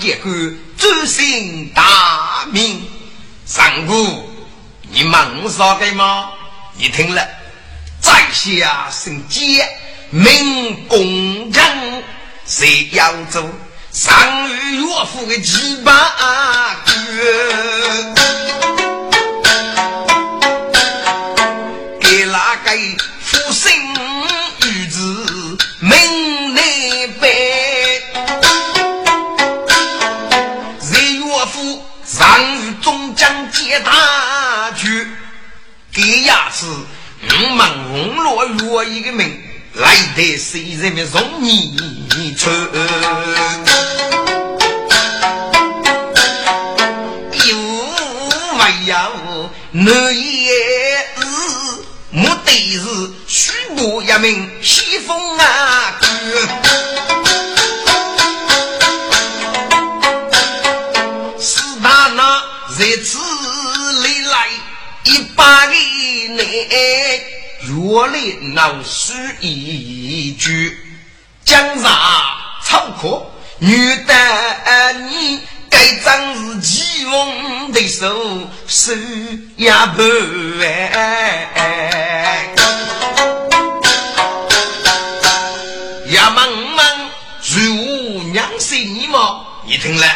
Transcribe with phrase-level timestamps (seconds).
[0.00, 2.82] 问少尉结官，尊姓大名？
[3.46, 4.30] 上古，
[4.90, 6.30] 你问啥个吗？
[6.74, 7.22] 你听了，
[8.00, 9.68] 在下姓简，
[10.10, 12.02] 名公正，
[12.46, 13.46] 谁要走？
[13.92, 15.92] 上与岳父的几把
[16.86, 16.92] 哥，
[22.00, 22.70] 给那个
[33.52, 35.06] 接大局，
[35.92, 39.42] 给牙齿五门红罗若一个名。
[39.74, 42.50] 来得谁人们送你出？
[47.48, 47.56] 有
[48.56, 50.50] 没有男也
[51.16, 51.24] 是，
[52.10, 52.84] 目的是
[53.28, 56.00] 虚报一名西风啊
[65.10, 65.72] 一百个
[66.34, 67.20] 年。
[67.62, 68.20] 若来
[68.54, 70.78] 闹书一句，
[71.44, 71.90] 江上
[72.62, 73.26] 草课，
[73.58, 74.14] 女的
[75.10, 78.92] 你该仗是吉翁的手，手
[79.56, 80.02] 也不
[80.60, 80.70] 完。
[86.12, 86.86] 呀忙忙，
[87.48, 89.44] 如无娘心么？
[89.66, 90.06] 你听了，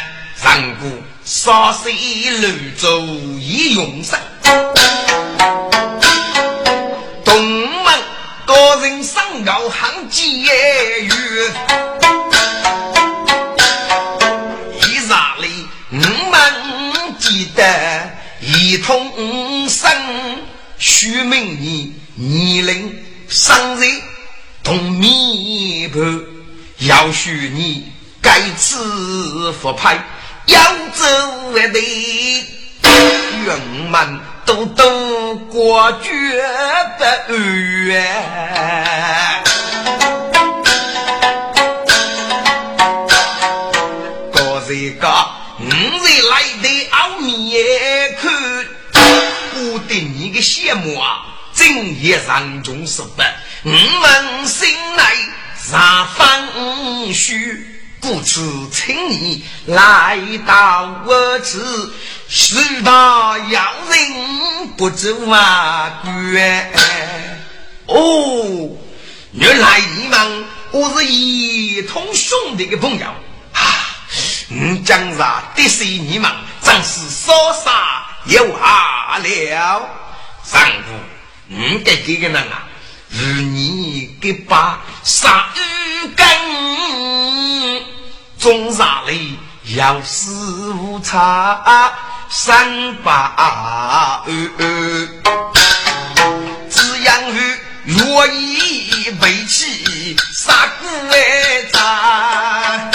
[0.40, 1.92] 上古沙水
[2.40, 2.48] 楼
[2.80, 3.00] 舟
[3.40, 4.20] 一用上。
[8.46, 10.22] 个人上高行节
[11.00, 11.10] 约，
[14.80, 15.96] 一查里我
[16.30, 17.62] 们记得
[18.40, 19.90] 一同生，
[20.78, 23.86] 许明你年龄生日
[24.62, 26.20] 同面盘，
[26.80, 27.90] 要许你
[28.20, 30.04] 该次复派
[30.46, 30.62] 扬
[30.92, 31.02] 州
[31.54, 31.80] 的
[33.44, 33.58] 员
[33.90, 34.33] 们。
[34.46, 36.10] 都都过绝
[36.98, 38.04] 不远，
[44.32, 45.04] 高人家
[45.60, 47.64] 五日来的奥面
[48.20, 48.32] 看，
[48.92, 53.24] 我对你个羡慕啊，正夜上中十八，
[53.64, 55.14] 我们醒来
[55.56, 57.70] 上方须。
[58.00, 61.90] 故此，请你来到我此，
[62.36, 66.02] 世道要人不走啊！
[66.32, 66.72] 冤
[67.86, 68.76] 哦，
[69.30, 73.06] 原来你们我是一同兄弟的朋友
[73.52, 73.62] 啊！
[74.50, 76.28] 嗯，江上得罪你们，
[76.60, 77.32] 真是说
[77.64, 79.88] 啥有啊了。
[80.42, 80.92] 上父，
[81.50, 82.64] 嗯，给这个人啊，
[83.12, 86.26] 是你给把杀鱼干。
[88.40, 91.92] 中上里有事无差，
[92.30, 94.22] 三把
[96.70, 102.90] 只养鱼若以为气，杀骨为渣。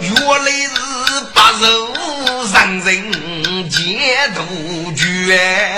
[0.00, 0.68] 若来是
[1.34, 1.66] 把肉
[2.52, 2.88] 让人
[3.68, 4.38] 见杜
[4.92, 5.69] 鹃。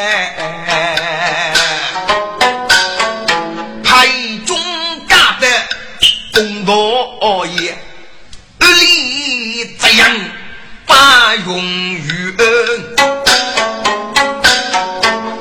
[11.37, 12.47] 用于恩，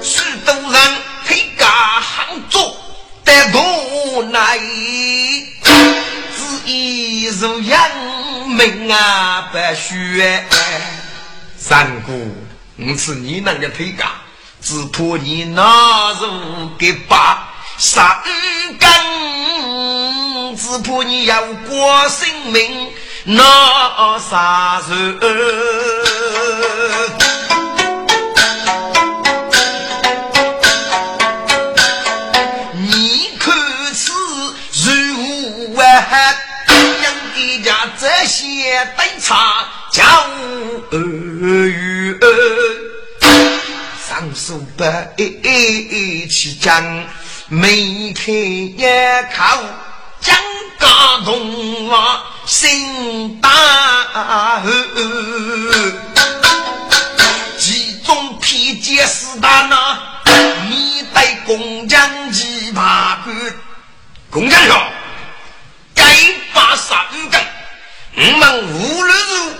[0.01, 0.81] 许多人
[1.27, 1.65] 推家
[1.99, 2.75] 行做
[3.25, 4.57] 得无奈，
[5.63, 7.79] 只一如阳
[8.47, 10.45] 明啊不学。
[11.57, 12.35] 三姑，
[12.77, 14.11] 我是你那个推家，
[14.61, 18.17] 只怕你那如给把三
[18.79, 18.89] 更。
[20.55, 22.89] 只怕你要过性命，
[23.23, 25.19] 那啥人？
[32.73, 33.53] 你看
[33.93, 34.11] 此
[34.83, 35.83] 如何？
[37.03, 40.03] 养一家这些对茶叫
[40.89, 40.95] 儿
[44.09, 44.83] 上书不
[45.17, 47.05] 一起讲，
[47.49, 49.59] 每天也靠。
[50.21, 50.35] 江
[50.79, 53.49] 家同啊，心大
[54.61, 54.69] 吼，
[57.57, 59.99] 其中披肩四大拿，
[60.69, 63.55] 你带工匠几把棍，
[64.29, 64.79] 工匠说，
[65.95, 66.03] 该
[66.53, 67.41] 把杀五根，
[68.15, 69.53] 我们无论如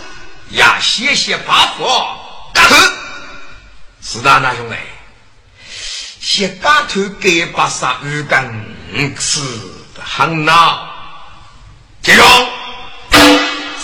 [0.50, 2.18] 也谢谢八佛，
[2.54, 2.70] 干。
[2.70, 2.76] 头，
[4.02, 4.76] 四大那兄弟，
[6.20, 8.76] 谢把头给把杀五根
[9.20, 9.40] 是
[10.00, 10.56] 很难。
[12.02, 12.24] 接着，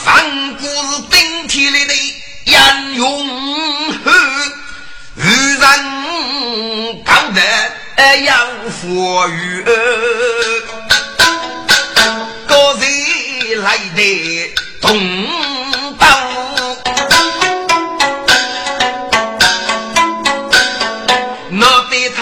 [0.04, 2.16] 三股是顶天立地，
[2.46, 3.28] 严勇
[4.04, 4.12] 厚，
[5.16, 5.22] 遇
[5.60, 7.40] 人高德
[8.26, 8.32] 要
[8.72, 9.64] 富裕，
[12.48, 12.82] 高人
[13.62, 14.00] 来的
[14.82, 14.88] 东
[15.98, 16.06] 道，
[21.52, 22.22] 那对他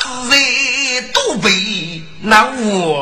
[0.00, 0.36] 自然
[1.14, 1.48] 都被
[2.22, 2.99] 那我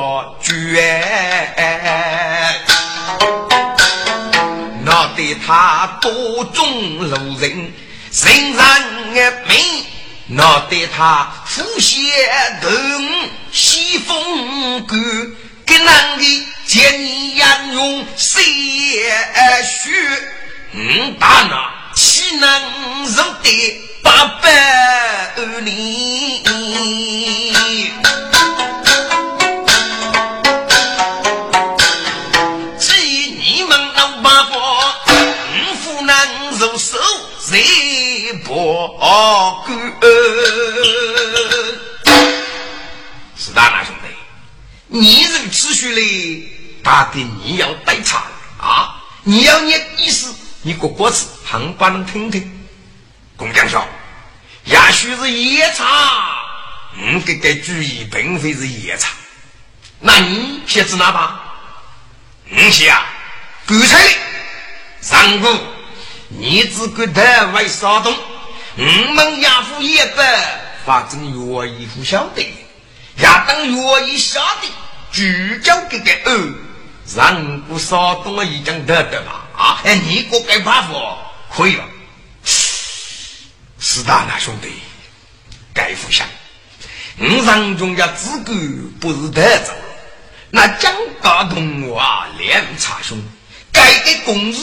[5.48, 7.72] 他多种路人，
[8.12, 9.58] 身上的美，
[10.26, 12.12] 那得他呼吸
[12.60, 12.70] 动
[13.50, 15.00] 西风干，
[15.64, 18.42] 给男的见你眼用血
[19.64, 19.90] 血，
[20.72, 26.42] 嗯，大那岂能受得八百里？
[27.54, 27.90] 谁
[38.98, 40.10] 不管？
[43.36, 44.08] 是大拿兄弟，
[44.88, 46.48] 你这个持续嘞，
[46.82, 48.24] 大的你要带茶
[48.58, 48.96] 啊！
[49.22, 52.66] 你要念意思，你过过次行不能听听。
[53.36, 53.86] 工匠说，
[54.64, 55.84] 也许是夜茶，
[56.96, 59.10] 嗯，这个主意并非是夜茶。
[60.00, 61.40] 那你写字哪把？
[62.50, 63.06] 嗯，写啊，
[63.68, 64.08] 韭菜
[65.00, 65.56] 上古。
[66.30, 68.14] 你只管台外骚动，
[68.80, 70.22] 我们亚夫也不，
[70.86, 72.42] 反正愿意不晓得，
[73.16, 74.68] 也当愿意晓得，
[75.10, 76.54] 聚焦这个哦，
[77.16, 79.80] 让不骚动了已经得得嘛啊！
[79.82, 81.18] 哎，你过该把握
[81.52, 81.84] 可以了，
[82.44, 84.68] 是大那兄弟，
[85.74, 86.24] 该互相，
[87.18, 88.52] 我上中家资格
[89.00, 89.82] 不是得走了，
[90.52, 93.20] 那蒋大东啊，连查兄，
[93.72, 94.60] 该给公子。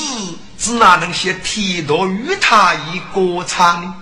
[0.57, 3.94] 只哪能写天道与他一个唱呢？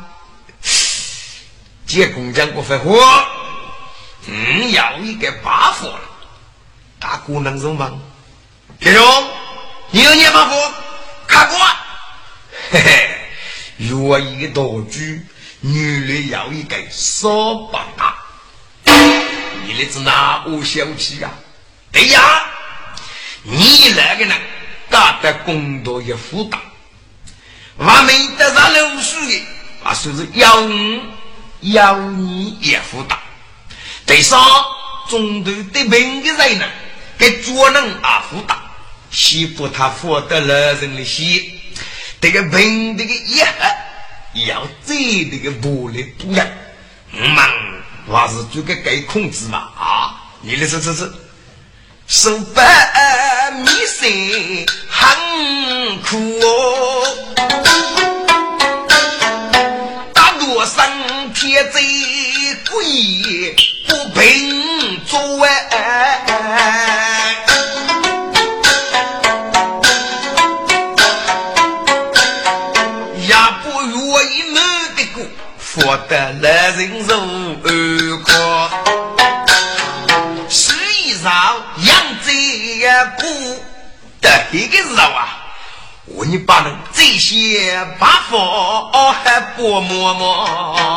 [1.93, 2.99] 结工匠不发火，
[4.25, 5.99] 嗯，要一个把火了。
[6.99, 8.01] 大姑能怎么？
[8.79, 9.29] 铁兄，
[9.91, 10.73] 你有念把火？
[11.27, 11.59] 看过？
[12.71, 13.09] 嘿嘿，
[13.77, 15.21] 若一个道具，
[15.59, 18.15] 女的要一个扫把大。
[19.67, 21.29] 你的是哪个小气呀？
[21.91, 22.43] 对呀，
[23.43, 24.33] 你那个呢？
[24.89, 26.59] 大的功德也福大，
[27.77, 29.45] 完美得上六十的，
[29.83, 30.99] 啊，说是要你
[31.71, 33.19] 要你也福大。
[34.05, 34.39] 第三，
[35.09, 36.65] 中途得病的人呢，
[37.17, 38.57] 给主人啊福大，
[39.11, 41.59] 西部他获得了人的心，
[42.19, 43.37] 这个病这个一
[44.47, 44.95] 要这
[45.31, 46.47] 这个玻璃不一样，
[47.11, 47.35] 嗯，
[48.11, 49.57] 还是这个该控制嘛。
[49.77, 51.13] 啊，你的这这这。
[52.05, 52.61] 手把
[53.51, 57.03] 米线很苦哦，
[61.33, 61.81] 生铁贼
[62.69, 63.55] 贵
[63.87, 67.35] 不平做哎，
[73.17, 73.93] 也不愿
[74.31, 74.59] 意没
[74.95, 75.25] 得过，
[75.57, 77.11] 佛得来人肉
[77.63, 77.67] 二
[78.23, 78.69] 哥。
[83.17, 83.23] 不
[84.21, 85.39] 得一个时候啊！
[86.05, 88.91] 我你把人这些把佛
[89.23, 90.92] 还不摸摸？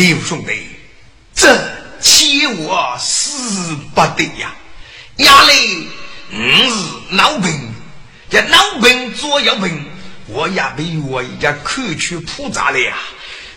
[0.00, 0.62] 刘兄弟，
[1.34, 1.60] 这
[2.00, 4.54] 欺我死不得呀！
[5.16, 5.88] 压力
[6.32, 6.36] 五
[6.70, 7.70] 是老病。
[8.30, 9.86] 这老兵左右兵，
[10.28, 12.96] 我也被我一家口去铺扎了呀！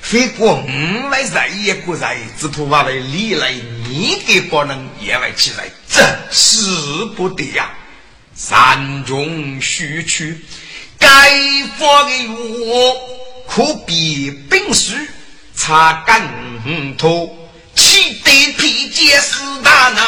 [0.01, 3.53] 非过五来在也过在，只怕我为历来
[3.88, 7.71] 你给不能言外起来，这是不得呀！
[8.35, 10.43] 山中须去，
[11.00, 11.07] 该
[11.79, 12.27] 发的
[12.65, 12.95] 我
[13.47, 14.93] 可比兵书
[15.55, 16.22] 擦干
[16.98, 17.38] 土，
[17.75, 20.03] 气得披肩四大难。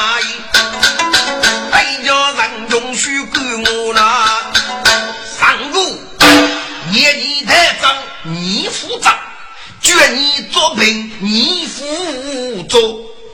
[1.71, 4.51] 百家人中须管我那
[5.39, 5.97] 上路，
[6.91, 9.09] 年年太脏，你负责；
[9.81, 12.79] 卷你作品，你负责。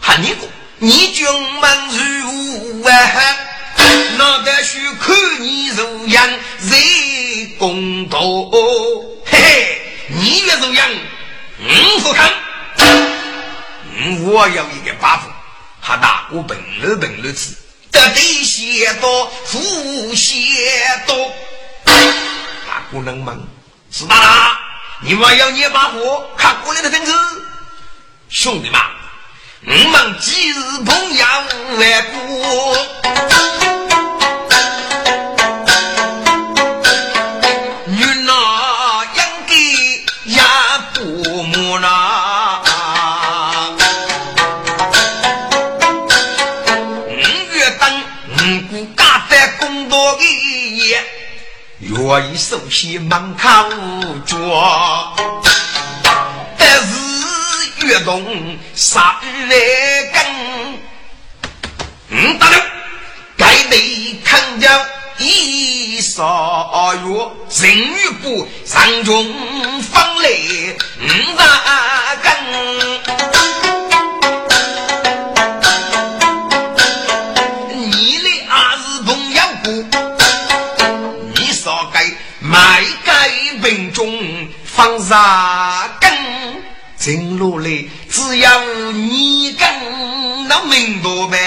[0.01, 0.47] 哈你哥，
[0.79, 2.91] 你进门如无外，
[4.17, 8.19] 那须看你如样，谁公道？
[9.25, 10.89] 嘿嘿，你越如样。
[11.63, 12.33] 嗯不看。
[14.23, 15.29] 我要一个八分，
[15.79, 17.55] 哈达我本来本来吃，
[17.91, 20.35] 得地些多，福些
[21.05, 21.31] 多。
[21.83, 23.39] 大姑娘们，
[23.91, 24.59] 是大啦，
[25.01, 27.13] 你们要捏把火，看过来的本事。
[28.29, 28.81] 兄弟们，
[29.67, 31.25] 我们今日朋友
[49.89, 50.21] 万古。
[51.97, 53.47] 我已手写门口
[54.25, 55.15] 脚，
[56.57, 59.19] 但是越动杀
[59.49, 59.55] 来
[60.13, 60.21] 更。
[62.09, 62.61] 嗯，大人，
[63.35, 64.67] 该得看着
[65.17, 67.31] 一少月，
[67.65, 70.29] 人与不上中方来
[70.99, 71.41] 五十
[72.21, 73.20] 根。
[84.73, 86.09] 放啥根？
[86.97, 91.37] 正路里只有你跟那明白呗。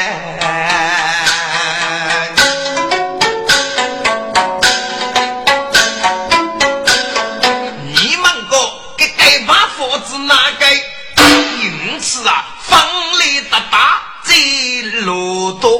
[7.86, 8.56] 你们个
[8.98, 10.66] 给该把佛子拿给，
[11.16, 12.78] 因此啊，风
[13.20, 14.34] 里大大这
[15.02, 15.72] 路多。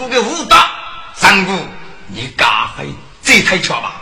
[0.00, 0.56] 上古的武道，
[1.14, 1.52] 上古
[2.06, 2.86] 你嘎还
[3.22, 4.00] 这太巧吧？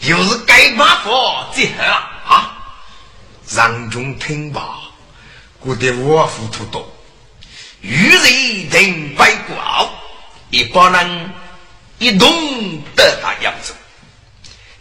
[0.00, 1.84] 又是该把佛最好
[2.34, 2.58] 啊！
[3.48, 4.60] 让中听吧，
[5.60, 6.92] 古的我糊涂多，
[7.80, 9.56] 与人定百过，
[10.50, 11.30] 一帮人
[11.98, 13.72] 一同得他扬州，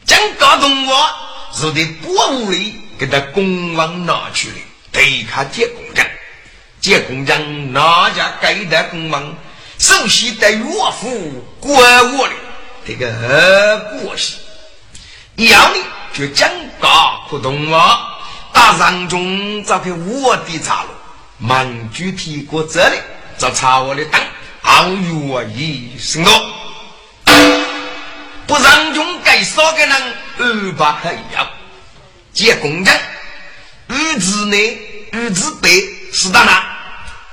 [0.03, 1.09] 将高东我
[1.53, 4.55] 是的国务里给他公王拿去了，
[4.91, 6.03] 对他接公家。
[6.81, 9.35] 这工匠哪家盖的工房，
[9.85, 10.65] 首先得岳
[10.99, 12.33] 父管我的
[12.87, 14.37] 这个过系，
[15.35, 15.75] 要的
[16.11, 16.49] 就讲
[16.79, 18.17] 高不动啊！
[18.51, 20.89] 打上中找个我的茶楼，
[21.37, 22.95] 满具体过这里，
[23.37, 24.19] 找茶我的灯，
[24.59, 26.33] 好愿意生多。
[28.47, 29.95] 不让中该少个人
[30.39, 31.47] 二百还要，
[32.33, 32.91] 这工匠
[33.85, 34.79] 日子内，
[35.11, 35.69] 日子白
[36.11, 36.63] 是当然。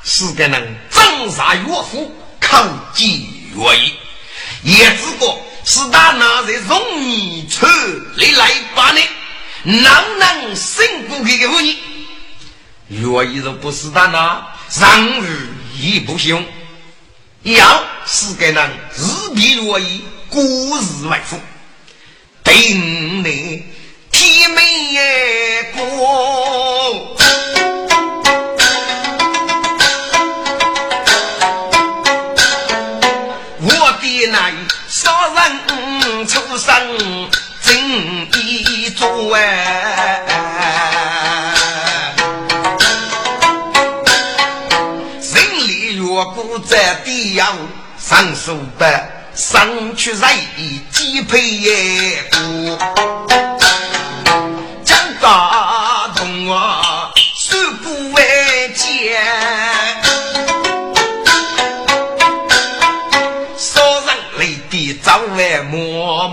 [0.04, 2.12] 是个人长杀岳父，
[2.52, 3.94] 靠计乐意，
[4.62, 9.00] 也只不过是他那在容易出来来把呢，
[9.62, 11.74] 能能胜过这个妇女。
[12.88, 14.46] 乐意若不是他那，
[14.78, 15.48] 让日
[15.80, 16.46] 亦不行。
[17.44, 21.40] 要是个人日必乐意，过日为夫，
[22.44, 23.64] 对你
[24.10, 27.16] 体面过。
[36.92, 37.28] 出生
[37.62, 37.74] 正
[38.44, 39.40] 义做哎，
[45.22, 47.56] 人力若果在地上
[47.98, 50.20] 上手的，上去人
[50.90, 52.78] 几配也过，
[54.84, 59.61] 将大同啊，手不为艰。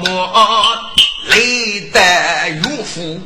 [0.03, 0.79] 我
[1.29, 1.99] 累得
[2.49, 3.21] 岳父，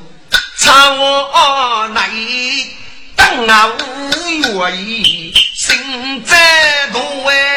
[0.57, 2.67] 唱我那一
[3.15, 7.52] 等啊五月意，心在痛哎。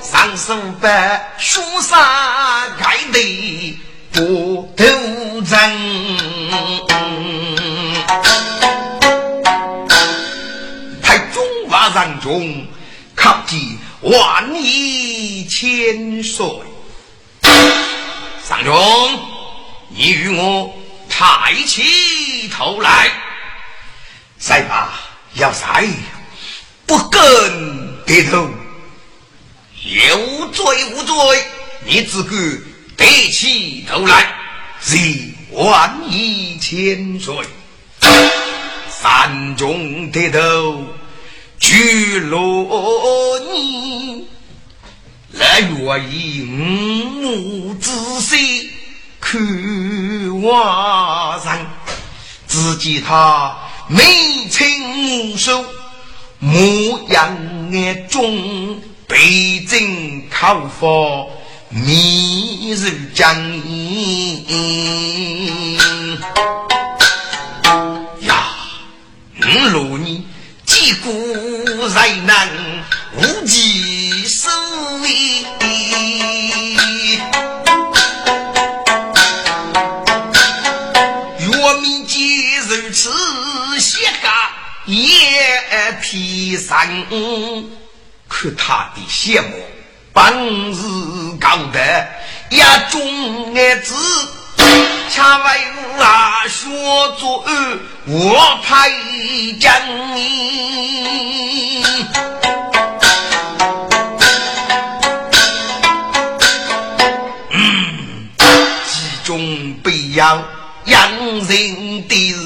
[0.00, 1.98] 上手白书上
[2.78, 3.78] 盖的
[4.12, 4.84] 不斗
[5.42, 5.58] 争，
[11.02, 12.66] 太中华人中
[13.14, 13.78] 靠近。
[14.00, 16.46] 万亿千岁，
[18.48, 18.76] 上中，
[19.88, 20.72] 你与我
[21.10, 23.10] 抬起头来，
[24.38, 25.00] 赛吧，
[25.34, 25.84] 要赛，
[26.88, 28.48] 不跟低头，
[29.84, 31.14] 有罪无罪，
[31.84, 32.32] 你只管
[32.96, 34.34] 抬起头来，
[34.80, 34.96] 是
[35.50, 37.36] 万一千岁，
[38.88, 40.82] 三中低头。
[41.60, 44.26] 去罗你
[45.32, 46.54] 来愿意五
[47.10, 48.70] 目仔细
[49.20, 49.38] 看
[50.40, 51.66] 我人，
[52.46, 55.62] 只见他眉清目秀，
[56.40, 56.60] 模
[57.08, 57.36] 样
[57.72, 61.26] 眼中背正口发，
[61.70, 63.34] 面如江
[63.66, 64.46] 银
[68.20, 68.54] 呀，
[69.40, 70.22] 五六年
[70.64, 72.36] 几古才能
[73.16, 74.48] 无计收
[75.04, 75.44] 益，
[84.88, 86.88] 叶劈山，
[88.26, 89.50] 可他的羡慕
[90.14, 90.80] 本事
[91.38, 92.08] 高得，
[92.48, 92.58] 一
[92.90, 93.94] 种叶子
[95.10, 95.44] 恰为
[95.98, 96.02] 我
[96.48, 96.66] 学
[97.18, 97.44] 做
[98.06, 98.88] 我拍
[99.60, 99.70] 肩。
[108.86, 108.90] 其
[109.22, 110.42] 中培养
[110.86, 111.12] 养
[111.46, 112.38] 人的是。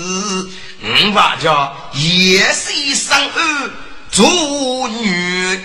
[0.84, 3.70] 五把叫夜西生儿
[4.10, 4.26] 做
[4.88, 5.62] 女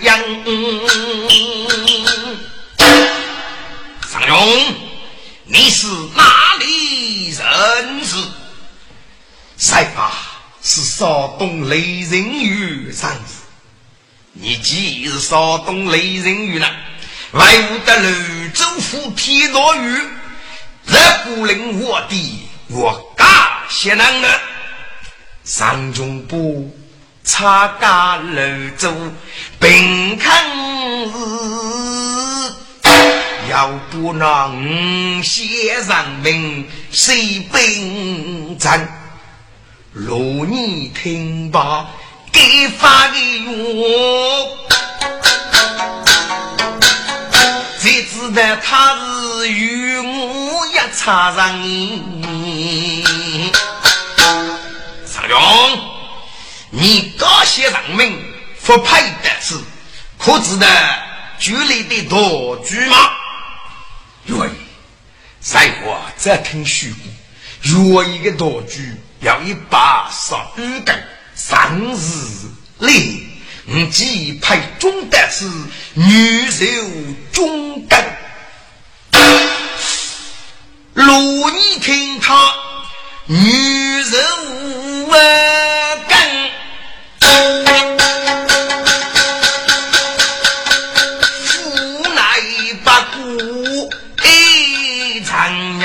[4.12, 4.74] 张勇，
[5.44, 8.16] 你是哪里人士？
[9.56, 10.12] 赛法
[10.62, 13.42] 是少东雷人鱼上子。
[14.34, 16.70] 你既是少东雷人鱼呢，
[17.32, 20.00] 外务的泸州府铁罗鱼，
[20.86, 23.26] 若不令我的，我干
[23.68, 24.28] 些难呢。
[25.48, 26.70] 上中部
[27.24, 28.92] 查家泸州，
[29.58, 30.44] 并看
[31.06, 31.10] 日，
[33.50, 38.86] 要不那五些人民谁兵战？
[39.94, 41.86] 若你听罢，
[42.30, 43.18] 给发给
[43.72, 44.46] 我，
[47.78, 51.38] 才知道他是与我一差人。
[55.28, 55.80] 上勇，
[56.70, 58.18] 你这些人民
[58.64, 59.54] 不配的是，
[60.18, 60.66] 可知道
[61.38, 62.96] 局里的道具吗？
[64.26, 64.50] 对，
[65.40, 67.02] 在我这听说过，
[67.62, 68.94] 若一个道具。
[69.20, 70.96] 要一把杀鱼竿，
[71.34, 72.46] 三日
[72.78, 73.26] 里，
[73.64, 75.44] 你既派中的是
[75.94, 76.64] 女手
[77.32, 77.98] 中根，
[80.92, 82.54] 如你听他
[83.30, 84.16] 女手
[86.08, 86.18] 根，
[91.60, 91.60] 无
[92.14, 92.20] 奈
[92.82, 93.18] 不顾
[94.24, 94.26] 一
[95.20, 95.28] 残
[95.78, 95.84] 阳。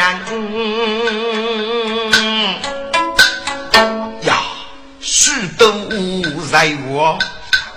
[5.58, 5.68] 都
[6.50, 6.56] 在
[6.88, 7.18] 我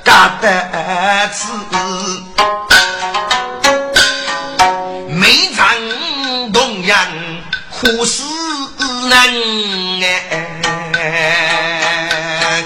[0.05, 1.49] 家得子，
[5.09, 5.67] 没长
[6.53, 6.97] 动人
[7.73, 8.23] 苦死
[9.09, 9.15] 人
[10.95, 12.65] 哎，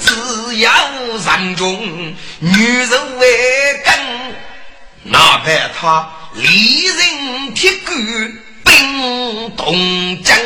[0.00, 0.70] 只要
[1.24, 3.22] 人中女人为
[3.84, 3.92] 根，
[5.04, 5.46] 哪怕
[5.78, 5.80] 他
[6.34, 7.92] 利人铁骨。
[8.64, 10.36] 冰冻僵，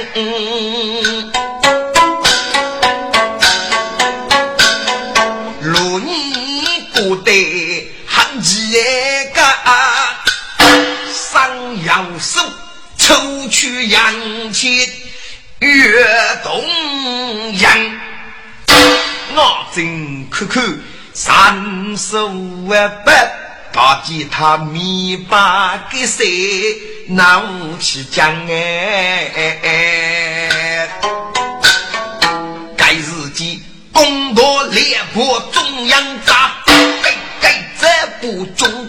[13.52, 14.88] 抽取阳气，
[15.58, 16.02] 越
[16.42, 16.64] 动
[17.52, 18.00] 人，
[19.34, 20.58] 我真可可
[21.12, 22.28] 三手
[22.66, 23.30] 万百。
[23.70, 26.78] 大吉他米把给谁？
[27.08, 29.28] 那武器将哎！
[32.76, 33.62] 该日记
[33.92, 36.54] 攻夺猎破中央扎，
[37.02, 37.86] 该该这
[38.20, 38.81] 部中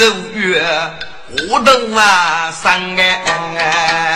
[0.00, 0.64] 柔月，
[1.50, 4.09] 舞动啊山哎。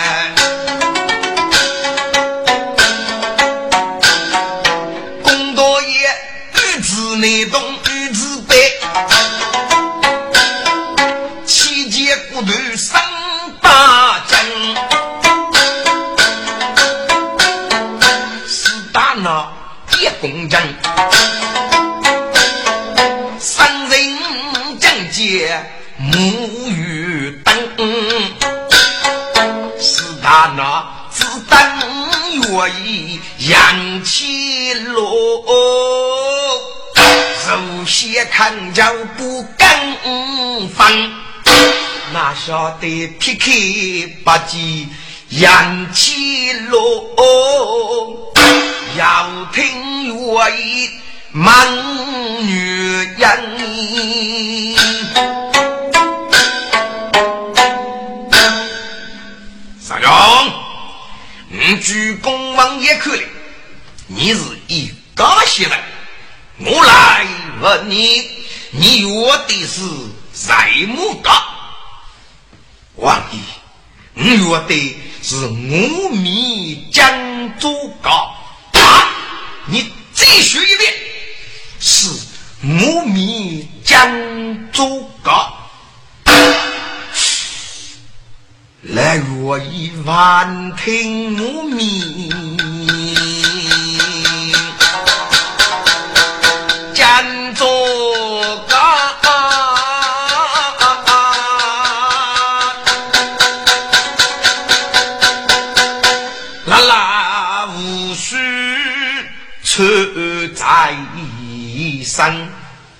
[30.24, 31.78] 四大那子弹
[32.40, 35.44] 愿意扬起落。
[37.44, 37.52] 首
[37.86, 38.82] 先看就
[39.18, 39.68] 不敢
[40.74, 40.90] 放，
[42.14, 43.50] 哪晓得劈开
[44.24, 44.56] 八戒
[45.28, 47.04] 扬起落，
[48.96, 50.88] 要听我一
[51.32, 51.68] 满
[52.46, 53.28] 女人。
[59.94, 60.52] 三兄，
[61.50, 63.22] 你鞠躬王爷可怜，
[64.08, 65.70] 你是一家媳妇。
[66.58, 67.24] 我来
[67.60, 68.28] 问你，
[68.72, 69.82] 你约的是
[70.32, 70.52] 什
[70.88, 71.30] 么的？
[72.96, 73.38] 王爷，
[74.14, 78.34] 你约的是五米江州高
[78.72, 79.08] 啊！
[79.66, 80.92] 你再说一遍，
[81.78, 82.08] 是
[82.64, 85.63] 五米江州高。
[88.88, 92.28] 来我一番听我命，
[96.92, 97.64] 江州
[98.68, 98.78] 刚，
[106.66, 108.36] 拉拉无须
[109.62, 109.82] 出
[110.54, 110.94] 在
[112.04, 112.48] 身，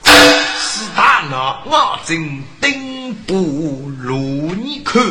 [0.02, 5.02] 是大脑我正盯不如你看。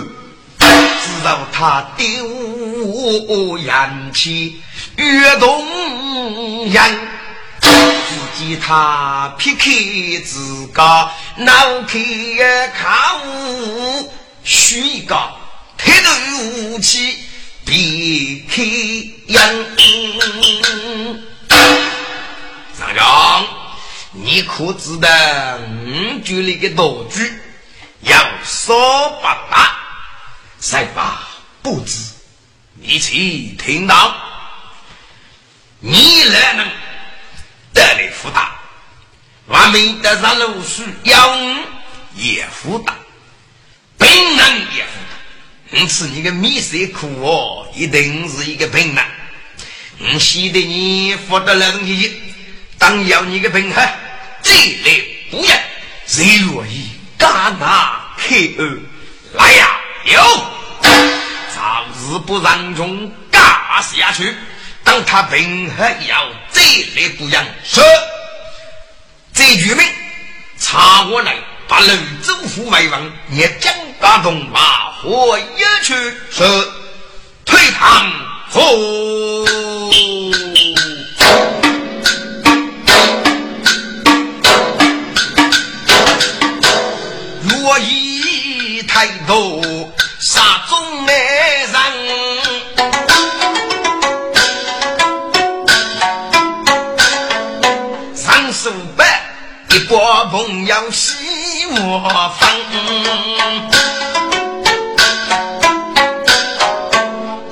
[1.24, 4.62] 知道他丢人气
[4.98, 5.66] 越动
[6.70, 7.08] 人，
[7.62, 7.70] 只
[8.38, 9.70] 见他撇开
[10.26, 11.54] 自家脑
[11.88, 11.98] 壳
[12.78, 13.22] 靠
[14.44, 15.18] 虚个
[15.78, 16.12] 铁头
[16.58, 17.18] 武器
[17.64, 18.62] 避开
[19.34, 19.66] 人，
[22.78, 23.48] 上将。
[24.12, 25.10] 你可知道，
[25.86, 27.34] 五局里的道具
[28.02, 29.72] 要说不大，
[30.64, 31.28] 谁把
[31.62, 31.98] 不知？
[32.76, 34.16] 你去听到，
[35.82, 36.66] 你来能
[37.74, 38.56] 得来福大，
[39.46, 41.38] 我们得上路书要
[42.16, 42.96] 也福大，
[43.98, 45.78] 本能也福大。
[45.78, 49.04] 因此，你个米色苦哦，一定是一个本能。
[50.00, 52.22] 我希得你福得了东西，
[52.78, 53.86] 当要你个本哈。
[54.42, 55.62] 这类不言，
[56.08, 58.86] 谁若以敢拿开恩，
[59.34, 59.80] 来呀！
[60.06, 60.22] 有，
[61.56, 63.42] 早日不让中干
[63.82, 64.36] 下去。
[64.84, 66.62] 当他平和要这
[66.96, 67.82] 类不言，说
[69.34, 69.88] 这句命，
[70.60, 71.36] 查我来
[71.68, 71.88] 把楼
[72.22, 75.94] 州府为王，也将打动马虎一去，
[76.30, 76.46] 说
[77.46, 78.12] 退堂
[78.50, 78.62] 后。
[88.86, 89.83] 抬头
[90.74, 91.14] 中来
[91.72, 91.76] 人，
[98.16, 99.06] 上书本
[99.70, 101.14] 一拨朋友喜
[101.70, 102.50] 我分，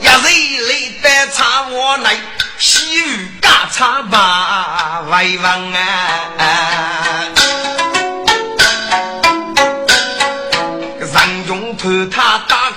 [0.02, 0.04] 一
[0.56, 0.72] 日里
[1.04, 2.18] 得查我来，
[2.58, 6.31] 西雨嘎查把为王啊。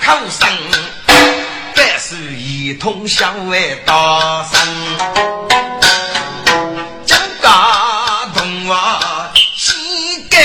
[0.05, 0.47] 口声，
[1.75, 4.61] 但是一通向外大声，
[7.07, 10.37] 讲大动啊，膝盖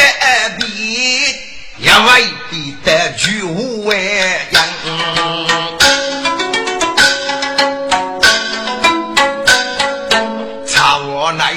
[0.58, 1.36] 比
[1.78, 4.00] 也未必得去无人。
[10.65, 11.54] 查我来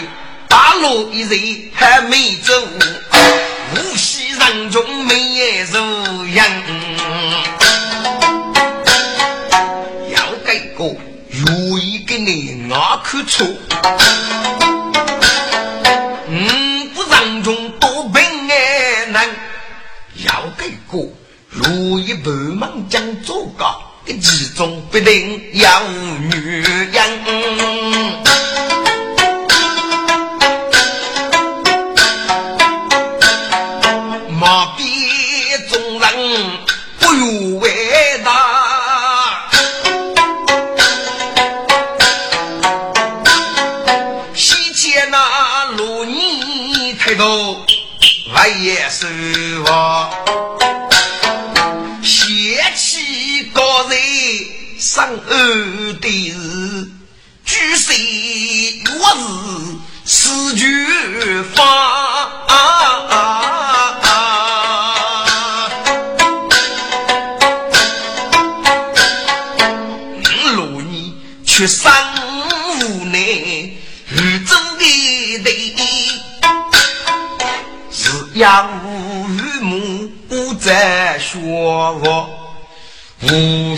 [0.49, 2.32] 大路一人还没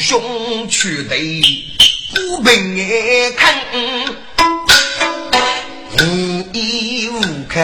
[0.06, 1.40] 兄去对
[2.14, 2.76] 孤贫
[3.38, 3.56] 看，
[5.98, 7.58] 无依无靠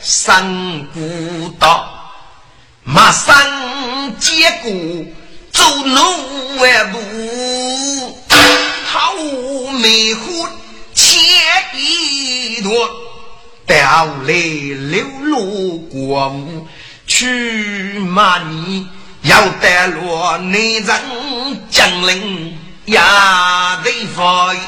[0.00, 2.10] 生孤岛，
[2.84, 3.36] 马上
[4.18, 4.72] 结果
[5.52, 8.18] 走路万步，
[8.86, 9.12] 好
[9.78, 10.50] 梅花
[10.94, 11.20] 千
[11.74, 12.72] 里多。
[13.66, 16.66] 调来流落国务
[17.06, 18.86] 去骂你，
[19.24, 20.94] 要带落内人
[21.70, 22.98] 将领也
[23.82, 24.58] 得发意。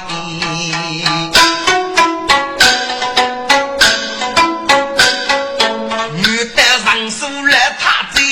[6.14, 8.22] 女的上书来他这，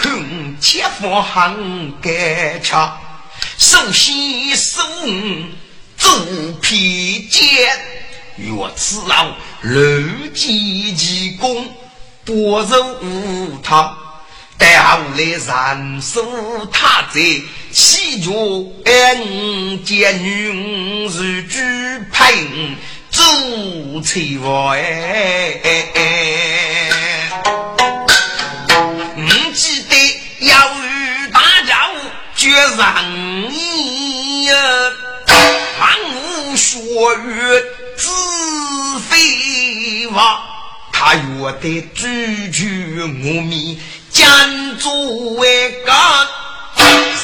[0.00, 2.96] 看前方很干巧，
[3.58, 4.80] 首先手
[5.96, 6.12] 做
[6.62, 7.68] 披肩。
[8.36, 9.80] 若此郎楼
[10.32, 11.66] 基其功，
[12.24, 13.96] 不如他。
[14.58, 17.20] 待后来人手他在
[17.70, 18.32] 西角，
[18.84, 20.48] 恩见女
[21.04, 21.56] 如举
[22.12, 22.44] 配，
[23.08, 24.82] 只如翠花哎，
[29.16, 29.22] 唔
[29.54, 29.94] 记得
[30.40, 31.88] 要与大家
[32.34, 33.04] 决上
[33.52, 34.52] 意呀，
[35.80, 37.30] 万物学语
[37.96, 38.10] 自
[39.08, 40.42] 非话，
[40.92, 43.06] 他约得句句我
[43.42, 43.78] 命，
[44.18, 44.92] 将作
[45.34, 45.94] 为干。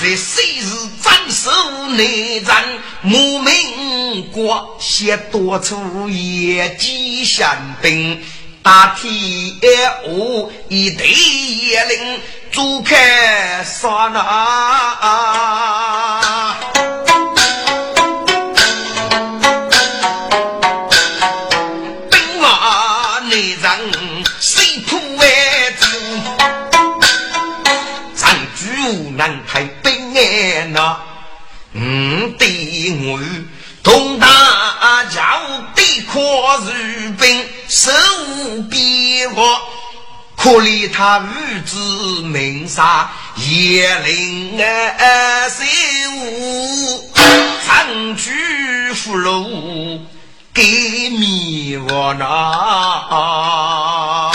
[0.01, 0.71] 在昔日
[1.03, 1.51] 斩首
[1.89, 2.63] 内战，
[3.03, 7.49] 莫名国写多出野鸡相
[7.83, 8.23] 兵，
[8.63, 9.13] 大天
[9.61, 9.93] 下
[10.69, 12.21] 一对野灵，
[12.53, 14.21] 足开杀那。
[15.03, 16.74] 那
[36.55, 37.91] 抗日本，手
[38.29, 39.45] 无边防，
[40.37, 45.67] 可怜他儿子命杀叶灵儿，谁
[46.15, 47.11] 无
[47.67, 49.99] 长驱俘虏
[50.53, 54.31] 给灭亡那？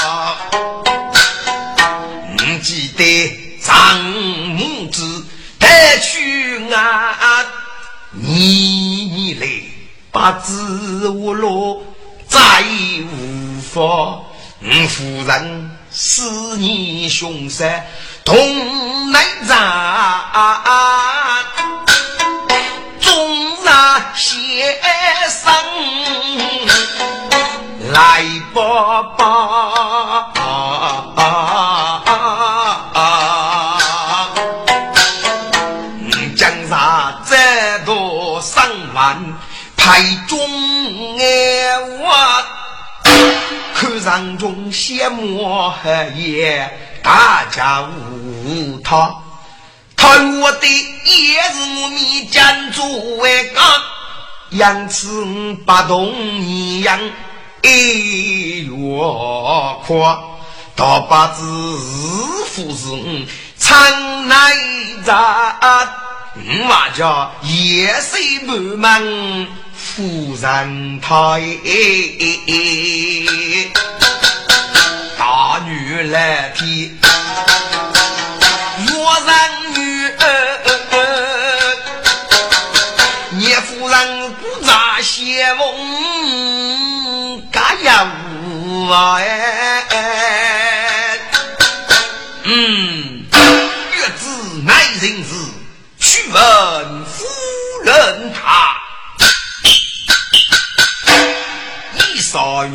[2.37, 5.25] 你记得张母子？
[6.01, 7.45] 去啊！
[8.11, 9.47] 你你来，
[10.11, 11.81] 把子我落，
[12.49, 12.63] 再
[13.13, 14.23] 无法。
[14.89, 17.63] 夫人思念兄嫂，
[18.25, 18.35] 同
[19.11, 19.57] 来战，
[22.99, 24.75] 终然先
[25.29, 25.53] 生
[27.91, 29.25] 来吧吧。
[39.77, 40.37] 太中
[42.01, 42.43] 我，
[43.73, 45.71] 看上中羡慕
[46.15, 49.15] 也大家无他，
[49.95, 53.63] 他我的也是我们家族为干，
[54.51, 55.25] 因此
[55.65, 56.99] 不动一样
[57.63, 58.71] 一月
[59.85, 60.21] 夸，
[60.75, 61.41] 大把子
[62.47, 63.25] 夫是
[63.57, 64.53] 常来
[65.03, 65.89] 咱，
[66.35, 69.47] 我叫夜水满满。
[69.99, 71.11] 夫人太，
[75.17, 76.97] 大女来提，
[78.87, 79.29] 若人
[79.75, 80.23] 女儿，
[83.31, 85.67] 你夫人不咋谢梦，
[87.51, 88.09] 嘎呀
[88.45, 89.89] 呜哎，
[92.45, 93.25] 嗯，
[93.97, 94.29] 月子
[94.63, 95.35] 乃人子，
[95.99, 96.39] 去问
[97.03, 97.25] 夫
[97.83, 98.78] 人她。
[102.19, 102.73] 少月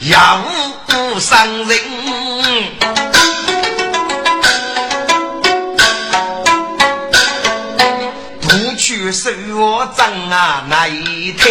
[0.00, 0.42] 养
[0.88, 1.78] 无伤人，
[8.40, 11.42] 不去受我张啊难听。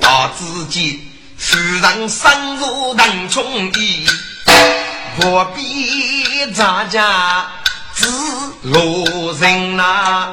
[0.00, 3.44] 到自己夫人生如当冲
[3.74, 4.06] 衣，
[5.16, 7.46] 何必咱家
[7.94, 8.08] 自
[8.62, 10.28] 路人呐？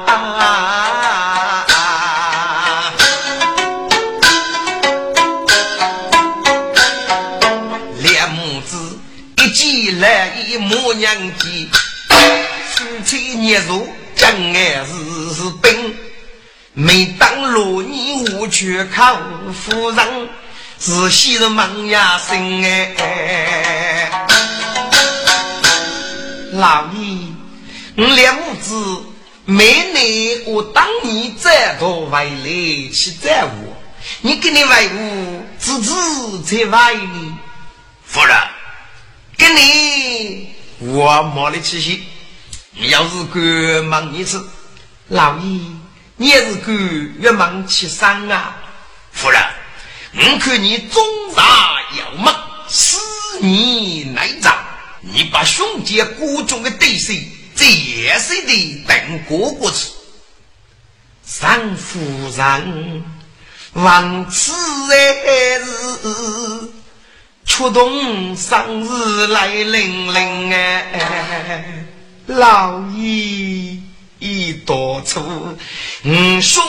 [10.68, 11.66] 母娘鸡，
[12.74, 15.94] 夫妻孽肉，真爱是是本。
[16.74, 19.16] 每当罗年无去看
[19.54, 20.28] 夫人，
[20.78, 24.10] 是昔日梦呀生哎。
[26.52, 27.16] 老爷，
[27.96, 29.02] 我两母子
[29.46, 33.74] 每年我当你再多回来去在我，
[34.20, 37.38] 你给你为我自自在外呢，
[38.04, 38.36] 夫人。
[39.36, 42.04] 跟你我没得气息，
[42.72, 44.48] 你要是敢忙一次，
[45.08, 45.60] 老爷，
[46.16, 46.72] 你也是敢
[47.18, 48.56] 越忙起伤啊！
[49.10, 49.42] 夫人，
[50.14, 51.02] 我看你中
[51.34, 52.32] 大要忙，
[52.68, 52.96] 思
[53.40, 54.56] 念内脏，
[55.00, 57.12] 你把兄弟锅中的对手
[57.56, 59.88] 在夜色里等过过去。
[61.24, 61.98] 三夫
[62.36, 63.04] 人，
[63.72, 64.52] 王此
[64.92, 66.77] 爱是。
[67.58, 71.64] 出动生日来临临哎，
[72.28, 73.76] 老爷
[74.20, 75.18] 已多出，
[76.04, 76.62] 五兄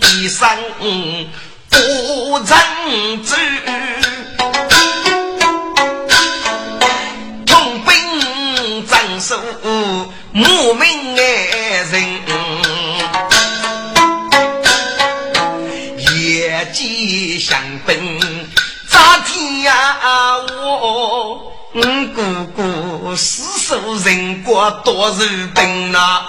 [0.00, 0.48] 一生
[1.68, 1.76] 不
[2.46, 2.56] 争
[3.22, 3.34] 执，
[7.44, 9.38] 同兵战守，
[10.32, 12.23] 莫名爱人。
[20.86, 21.50] 我
[22.14, 22.22] 姑
[22.54, 26.26] 姑死守人国多日本呐，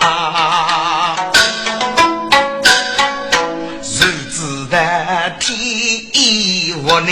[3.84, 7.12] 日子的天我呢，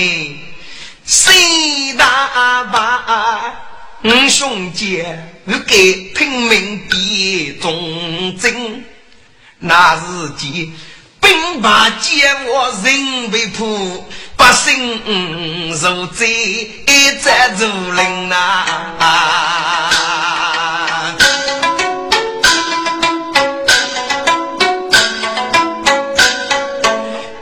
[1.05, 3.53] 谁大把？
[4.03, 5.03] 我兄弟
[5.67, 8.85] 给拼命比忠贞，
[9.59, 10.71] 那日间
[11.23, 11.69] 兵败
[12.01, 14.05] 皆我人被捕。
[14.35, 18.65] 百姓受罪，一再如林呐。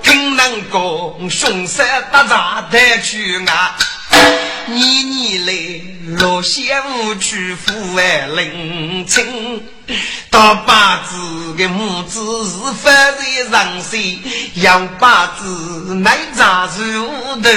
[0.04, 3.76] 听人讲，凶杀打仗带去啊，
[4.68, 5.54] 年年来。
[6.20, 9.64] 落线无去父爱领情，
[10.30, 14.22] 大把子的母子是发在上心，
[14.56, 17.10] 幺把子乃扎入
[17.42, 17.50] 头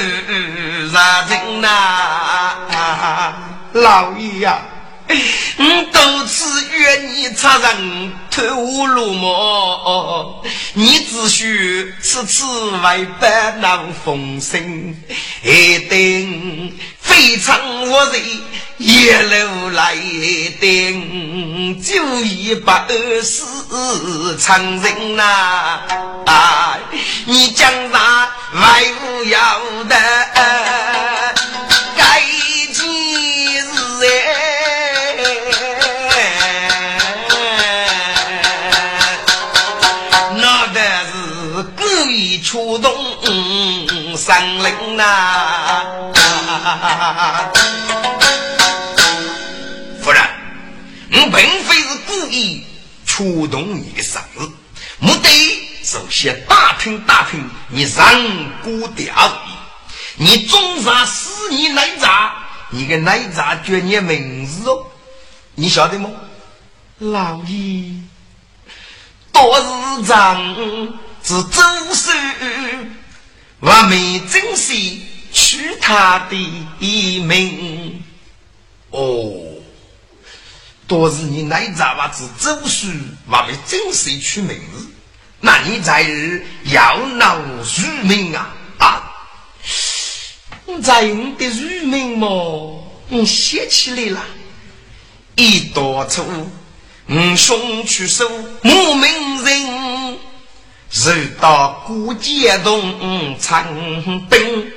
[0.93, 3.35] 杀人呐，
[3.73, 4.59] 老爷呀！
[5.59, 10.45] 我多次约你插人偷路么？
[10.75, 14.97] 你只需此次为百难逢生，
[15.43, 17.57] 一定非常
[17.89, 18.23] 我人
[18.79, 19.95] 一路来
[20.61, 25.23] 定，就一把二死长人呐！
[26.27, 26.79] 啊
[27.27, 29.97] 你将来为无要的
[31.97, 32.21] 该
[42.45, 42.95] 出动
[44.15, 46.13] 三灵呐！
[50.03, 50.23] 夫人，
[51.13, 52.67] 我并非是故意
[53.07, 54.53] 触动你的嗓子，
[54.99, 55.29] 目的
[55.83, 58.05] 首先打听打听你上
[58.63, 59.51] 古的奥义。
[60.17, 62.35] 你总算是你奶茶，
[62.69, 64.87] 你个奶茶叫你名字哦，
[65.55, 66.11] 你晓得吗？
[66.99, 67.95] 老爷，
[69.33, 71.04] 多日长。
[71.27, 71.63] 是周
[71.95, 72.11] 氏，
[73.61, 76.37] 我没珍惜取他的
[77.23, 78.05] 名。
[78.91, 79.33] 哦，
[80.87, 82.93] 都是你奶茶娃子周氏，
[83.27, 84.87] 我没珍惜取名字。
[85.41, 88.55] 那你在日要闹入名啊？
[88.77, 89.15] 啊，
[90.83, 92.93] 在用的入名么？
[93.09, 94.25] 你写起来了，
[95.37, 96.23] 一多处，
[97.07, 100.19] 我兄去守无名人。
[100.95, 103.67] 受到古剑洞长
[104.31, 104.73] 兵，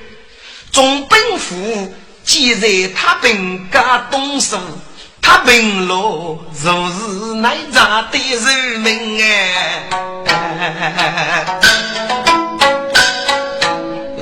[0.71, 1.93] 总兵府
[2.23, 4.59] 既在他兵家东守，
[5.21, 9.83] 他兵路就是乃扎的人民哎，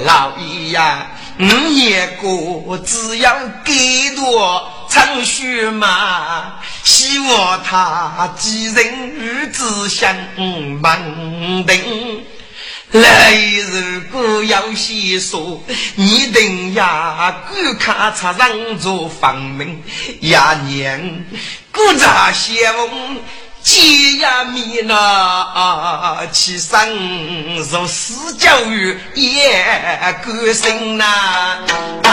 [0.04, 1.08] 老爷呀，
[1.40, 3.34] 五年过只要
[3.64, 3.74] 给
[4.18, 4.70] 多。
[4.88, 6.54] 长须马，
[6.86, 10.16] 希望他几人与之相
[10.80, 12.24] 盲定。
[12.92, 15.64] 来日果要细说，
[15.96, 19.82] 你等呀，顾看插上做房门，
[20.22, 21.26] 呀年
[21.72, 23.20] 顾着先锋，
[23.64, 29.66] 结呀米那起身做私教育也
[30.24, 31.58] 高兴呐。
[32.04, 32.12] 少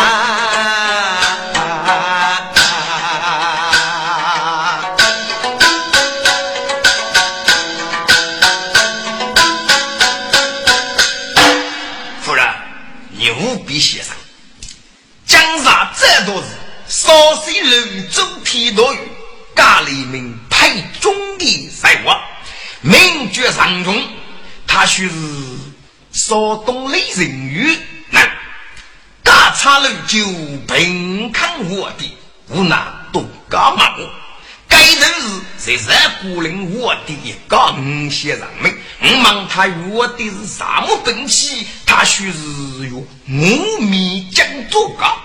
[38.23, 41.67] 五线人民，我问他我的是什么兵器？
[41.85, 45.17] 他说是用五米将做高。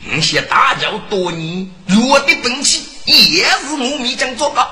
[0.00, 1.70] 那些打交多年，
[2.08, 4.66] 我的兵器也是我米将做的。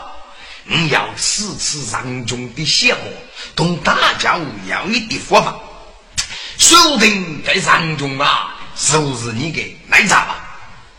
[0.65, 3.01] 你要次次上中的血火，
[3.55, 4.37] 同大家
[4.69, 5.55] 要一的佛法，
[6.59, 10.37] 说不定在上中啊，是不是你给来查吧？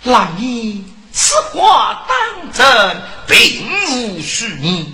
[0.03, 0.75] 老爷，
[1.11, 4.93] 此话当真，并无虚拟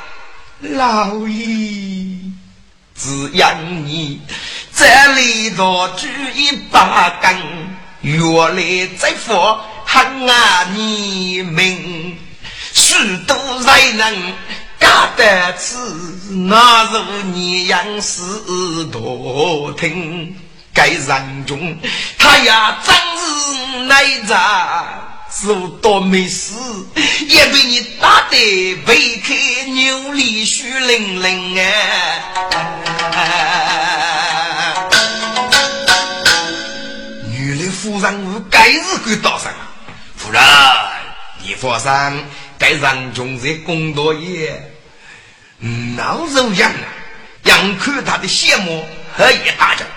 [0.61, 2.33] 老爷，
[2.95, 4.21] 只因你
[4.75, 7.35] 这里多举一把杆，
[8.01, 8.21] 原
[8.55, 12.15] 来在佛喊啊你命，
[12.73, 12.93] 许
[13.25, 14.33] 多才能
[14.77, 15.77] 干得此，
[16.29, 18.21] 那如你样事
[18.91, 20.35] 多听。
[20.73, 21.77] 该人中，
[22.17, 24.37] 他呀真是内在。
[25.31, 26.53] 做多没事，
[27.27, 31.57] 也被你打得背开牛里血淋淋
[33.13, 33.23] 啊！
[37.29, 39.71] 女的夫人我该日归道上啊！
[40.17, 40.43] 夫人，
[41.43, 41.89] 你放心，
[42.59, 44.69] 该人中在工作也
[45.95, 46.85] 闹肉样啊！
[47.45, 49.87] 眼看他的羡慕和一大将，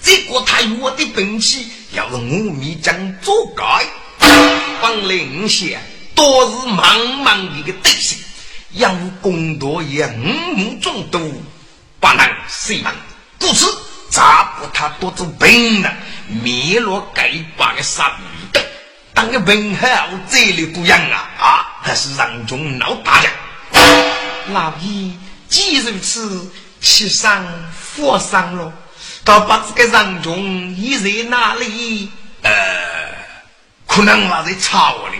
[0.00, 3.86] 结果他有我的兵器要是我米将做改。
[4.80, 5.80] 方领先，
[6.14, 8.16] 多是茫茫一个对手，
[8.72, 11.42] 要攻夺也五目中毒，
[12.00, 12.92] 不能谁能？
[13.38, 13.66] 故此，
[14.10, 15.90] 咋不他多做兵呢？
[16.28, 18.64] 灭了该把的杀鱼的，
[19.12, 19.86] 当个兵好
[20.30, 21.30] 这里不样啊！
[21.38, 23.32] 啊，还是让中闹大将。
[24.52, 25.12] 老爷
[25.48, 27.44] 既如此，其上
[27.78, 28.72] 佛上了，
[29.24, 32.10] 倒把这个让中一人哪里？
[32.42, 33.21] 呃。
[33.94, 35.16] 可能我在吵我哩，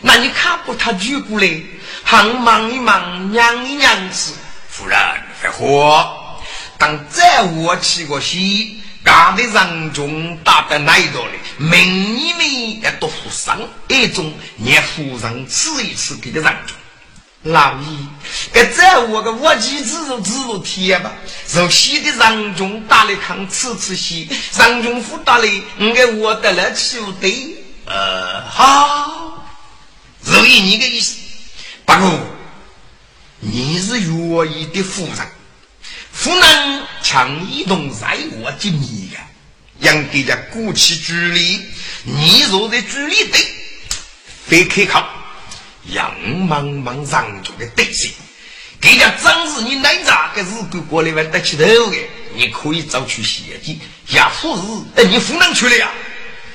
[0.00, 1.50] 那你看不他举过来，
[2.04, 4.34] 喊忙一忙，娘一娘子。
[4.68, 4.96] 夫人，
[5.42, 6.08] 别火。
[6.78, 16.76] 当再我起个戏，干的人中打得那一道哩，明你们要多负伤，一种连夫人吃一次给的人中。
[17.42, 17.86] 老爷，
[18.52, 21.10] 该再我个我妻子如子如天吧，
[21.48, 25.46] 受西的人中打来看吃吃戏，人中府打来，
[25.78, 27.57] 应该我得了就对。
[27.88, 29.46] 呃，好，
[30.22, 31.16] 如意你的意思。
[31.86, 32.20] 不过，
[33.40, 35.16] 你是愿意的夫人，
[36.12, 36.82] 夫人。
[37.00, 39.20] 强移动在我的你呀，
[39.80, 41.64] 让给家鼓起距离，
[42.02, 43.46] 你若在距离对，
[44.46, 45.08] 非可靠，
[45.86, 46.12] 杨
[46.46, 48.08] 茫茫上中的对手，
[48.78, 51.96] 给家真是你哪咋个日子过来玩得起头的？
[52.34, 54.62] 你可以早去写计，也不是
[55.02, 55.54] 哎，你夫人。
[55.54, 55.90] 去了呀？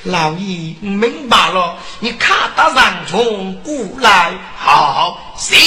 [0.06, 5.58] 老爷明白了，你看到人从过来，好，行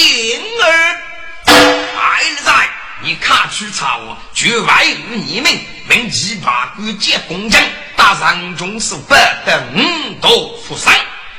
[0.62, 1.00] 儿，
[1.46, 2.68] 爱在，
[3.02, 5.50] 你看去查我，绝外于你们，
[5.88, 7.58] 命几把官接公将，
[7.96, 9.80] 打人中是不得五
[10.20, 10.92] 斗负伤，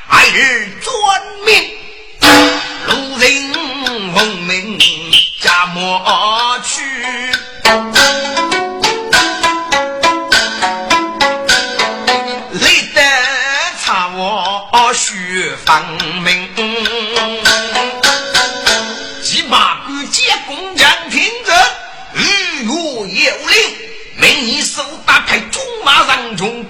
[0.07, 0.93] 爱日遵
[1.45, 1.69] 命，
[2.87, 4.79] 路人闻名
[5.43, 6.81] 加莫去。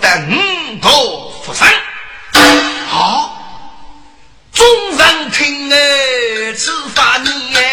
[0.01, 1.67] 等头福生。
[2.87, 3.41] 好，
[4.53, 4.65] 众
[4.97, 7.66] 人听哎，此法你。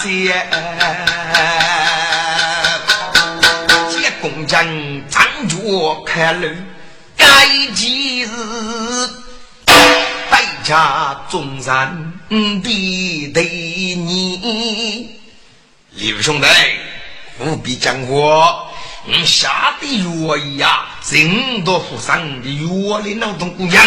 [0.00, 0.46] 接
[3.90, 4.64] 接工匠
[5.08, 6.48] 站着看路，
[7.16, 7.26] 该
[7.74, 8.28] 几日
[10.30, 15.18] 百家众人必对你。
[15.90, 16.46] 李兄弟，
[17.40, 18.66] 务必讲话。
[19.04, 19.86] 你下的
[20.26, 23.84] 药呀，真多富商的药的劳动姑娘，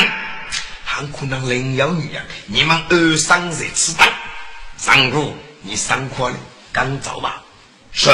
[0.83, 2.21] 很可能另有女人。
[2.47, 4.05] 你们二三在此等，
[4.77, 5.37] 上路。
[5.63, 6.35] 你上课了，
[6.73, 7.43] 赶走吧。
[7.91, 8.09] 是，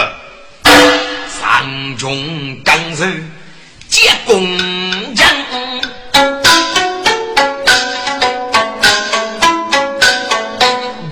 [1.40, 3.32] 上中刚人
[3.88, 5.26] 接工匠，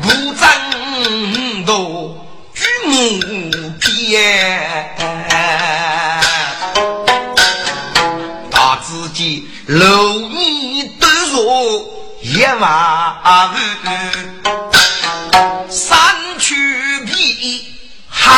[0.02, 2.18] 不争斗
[2.54, 3.18] 举木
[3.80, 4.94] 片，
[8.52, 11.82] 大自己蝼蚁都说
[12.22, 12.60] 一万
[13.86, 14.35] 三。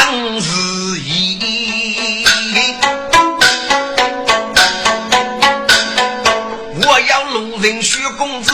[0.10, 0.42] 当日
[1.00, 2.26] 意，
[6.82, 8.54] 我要路人薛公子，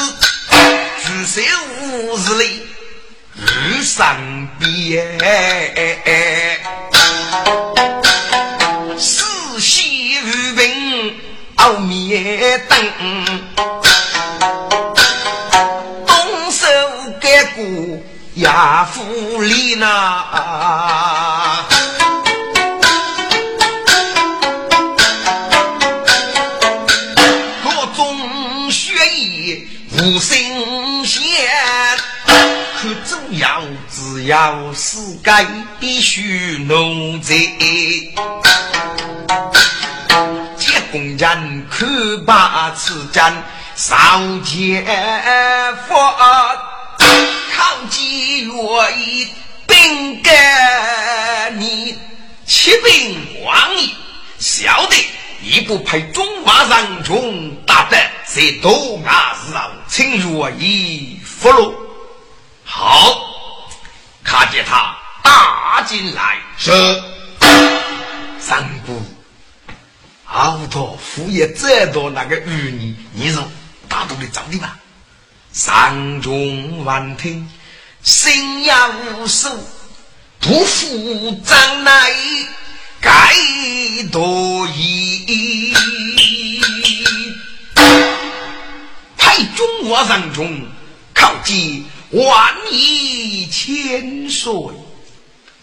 [1.05, 1.41] 举手
[1.83, 2.63] 五十里，
[3.35, 4.17] 日上
[4.57, 5.19] 边，
[8.97, 9.93] 四喜。
[11.55, 12.79] 后面等。
[16.07, 16.65] 东手
[17.21, 17.63] 盖过
[18.35, 19.39] 亚夫
[30.05, 30.37] 无神
[31.05, 31.23] 仙，
[32.27, 35.31] 可主要只要世界
[35.79, 37.33] 必须奴才。
[40.57, 43.23] 结工人可把此间
[43.77, 43.95] 少
[44.43, 44.85] 见
[45.87, 45.95] 佛，
[47.55, 49.29] 抗击我一
[49.65, 51.97] 兵干你
[52.45, 53.87] 七兵王爷，
[54.37, 54.97] 晓得
[55.43, 57.97] 一不派中华人中大德。
[58.25, 61.73] 在东亚上，请若意俘虏。
[62.63, 63.15] 好，
[64.23, 66.71] 看见他打进来，是
[68.39, 69.03] 三姑，
[70.23, 73.43] 好多敷衍这多那个儿女，你说
[73.87, 74.79] 打都的找你吧。
[75.51, 77.47] 上中万听，
[78.01, 79.49] 心要无数，
[80.39, 82.11] 不负张来
[83.03, 83.11] 该
[84.11, 85.75] 多疑。
[89.55, 90.65] 中华上中，
[91.13, 94.51] 靠近万亿千岁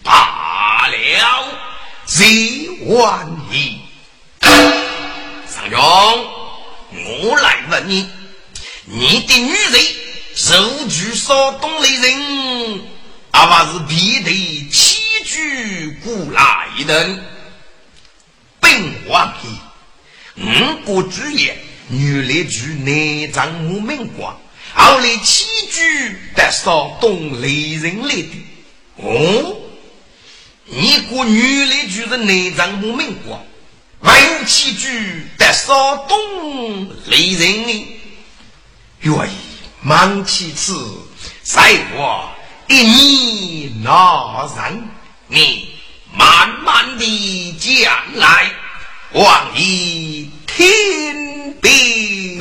[0.03, 1.43] 罢了，
[2.05, 3.79] 几万亿。
[4.41, 5.79] 上中，
[6.93, 8.07] 我来问你，
[8.85, 9.81] 你的女人
[10.35, 12.81] 受具所动的人，
[13.31, 17.25] 阿爸是必得七具古来人？
[18.71, 21.57] 本王爷，五国之言。
[21.89, 24.39] 女来举内脏木门光，
[24.73, 28.45] 后来起居得少东雷人来的。
[28.95, 29.57] 哦，
[30.63, 33.43] 你过女来举的内脏木门光，
[34.01, 37.87] 还有起居得少东雷人呢？
[39.01, 39.35] 愿意
[39.81, 40.73] 忙其次，
[41.43, 42.31] 在我
[42.69, 44.87] 一你那人，
[45.27, 45.75] 你
[46.13, 48.49] 慢慢的讲来，
[49.13, 50.91] 望一听。
[51.61, 52.39] 兵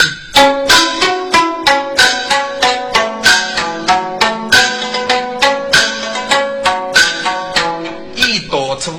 [8.14, 8.92] 一多处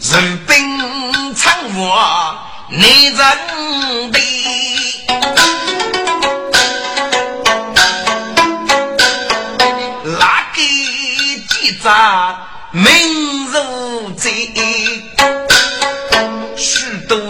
[0.00, 2.36] 人兵仓卧
[2.70, 3.18] 内人
[4.10, 4.18] 的，
[10.18, 10.60] 哪个
[11.50, 11.88] 记载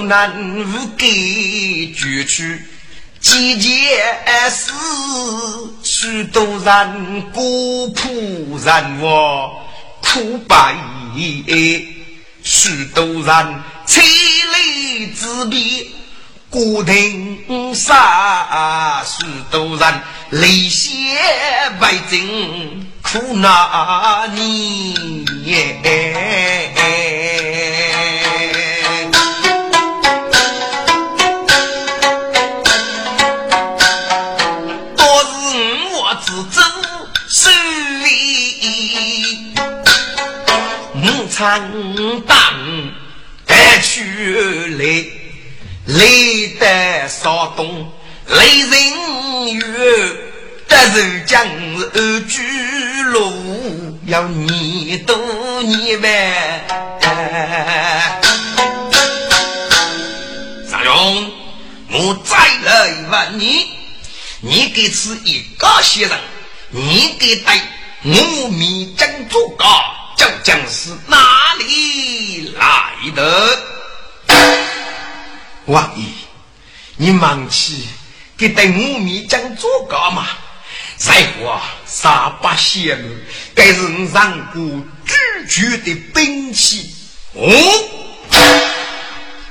[0.09, 2.64] 难无给绝去，
[3.20, 3.70] 几件
[4.50, 4.72] 事，
[5.82, 9.62] 许多人孤苦人我
[10.00, 10.74] 苦白，
[12.42, 15.86] 许多人千里之别
[16.48, 20.00] 孤亭沙，许多人
[20.30, 20.88] 泪血
[21.80, 24.78] 为证苦那年。
[41.39, 41.70] 长
[42.26, 42.36] 当
[43.47, 44.03] 得去
[44.76, 45.07] 来，
[45.86, 46.05] 来
[46.59, 47.93] 得少东
[48.26, 49.62] 雷人月，
[50.66, 51.47] 得是将
[51.95, 52.43] 二居
[53.05, 56.66] 路要你多年呗。
[60.68, 61.30] 张勇，
[61.93, 63.64] 我再来问你，
[64.41, 66.18] 你给此一个先生，
[66.70, 67.61] 你给带
[68.03, 69.64] 我米将做个？
[70.19, 73.64] 究竟是哪里来的？
[75.66, 76.05] 王爷，
[76.97, 77.87] 你忙起
[78.37, 80.27] 给带五米将做干嘛？
[80.97, 83.05] 再话杀八仙儿，
[83.55, 84.61] 该是你上过
[85.07, 86.93] 拒绝的兵器。
[87.35, 87.45] 哦，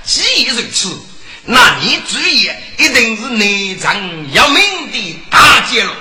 [0.03, 0.99] 既如此，
[1.45, 3.95] 那你主意一定是内藏
[4.33, 5.93] 要命的大劫了。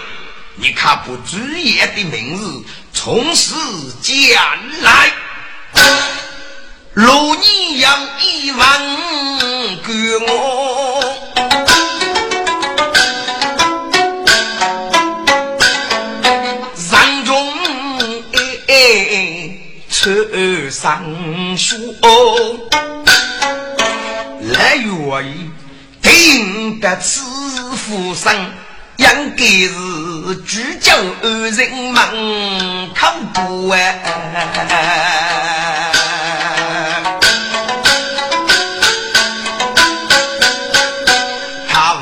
[0.57, 2.65] 你看不主意的名字。
[2.97, 3.55] 从此
[4.03, 4.43] 将
[4.83, 5.13] 来，
[6.93, 8.61] 如你养一万
[9.83, 9.93] 个
[10.27, 11.15] 我，
[16.75, 17.55] 山中
[18.67, 19.57] 哎
[19.89, 21.05] 车上
[21.57, 21.79] 说，
[24.41, 24.91] 来月
[26.03, 27.21] 听得此
[27.77, 28.35] 福声。
[29.07, 30.93] 应该是聚焦
[31.23, 31.59] 人
[31.93, 33.77] 们口不哎，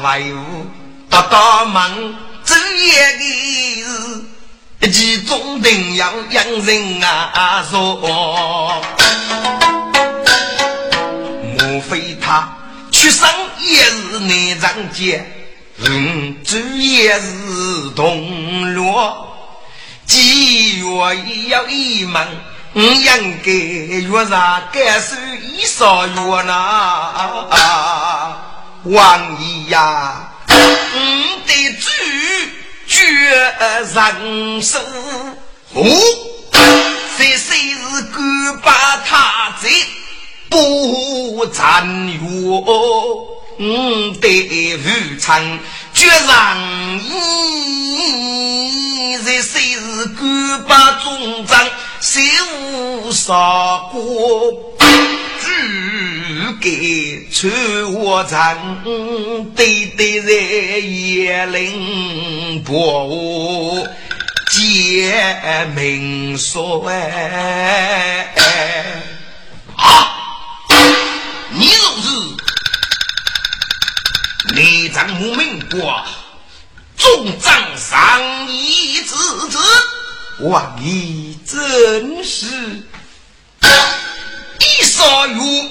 [0.02, 0.66] 来无
[1.08, 3.84] 大大门，昼夜的
[4.82, 8.82] 是其中定要养人啊说，
[11.58, 12.54] 莫非他
[12.92, 13.26] 出生
[13.60, 15.24] 也是内脏界，
[15.76, 19.26] 人主也是同乐，
[20.06, 20.84] 几月
[21.48, 22.26] 要一门。
[22.74, 27.12] 我应该月上该收一少月呐，
[28.82, 30.54] 王爷呀，我
[31.46, 31.88] 的主
[32.86, 34.78] 绝人手，
[35.72, 35.82] 哦，
[37.16, 38.72] 这谁是敢把
[39.06, 39.68] 他贼
[40.48, 42.18] 不占月？
[43.56, 45.58] 我的武昌
[45.92, 46.18] 绝人
[47.04, 47.12] 意，
[49.24, 51.70] 这谁是敢把中章？
[52.00, 52.20] 谁
[52.52, 54.74] 无杀过？
[55.40, 55.46] 只
[56.60, 57.48] 给出
[58.00, 58.82] 我长，
[59.54, 60.32] 对对在
[60.78, 63.86] 叶林伯
[64.50, 66.84] 见明说
[69.76, 70.10] 啊！
[71.50, 72.08] 你若是
[74.52, 76.04] 内脏无名国，
[76.98, 79.58] 众长上一子子。
[80.40, 82.46] 王爷真是
[84.60, 85.70] 一少勇，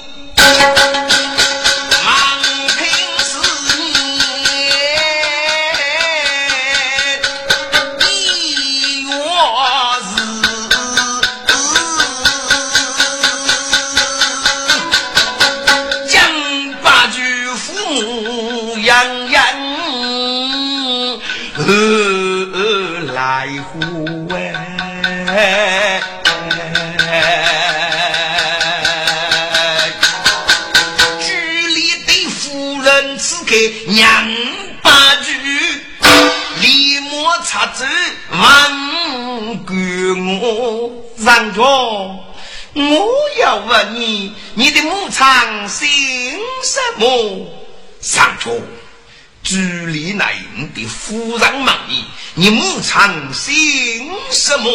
[52.44, 54.70] 你牧场姓什么？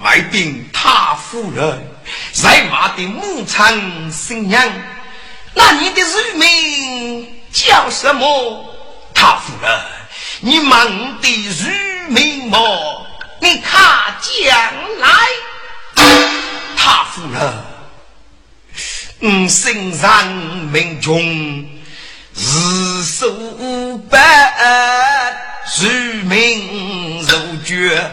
[0.00, 1.86] 外禀他夫人，
[2.32, 4.66] 在马的牧场姓杨。
[5.52, 8.64] 那你的乳名叫什么？
[9.12, 9.78] 他夫人，
[10.40, 11.68] 你问的乳
[12.14, 13.06] 名么？
[13.40, 14.48] 你看将
[15.00, 15.08] 来。
[16.78, 17.64] 他夫人，
[19.20, 20.26] 嗯，姓上
[20.72, 21.20] 名中。
[22.32, 24.18] 日数百，
[25.76, 25.84] 如
[26.24, 28.10] 名如绝，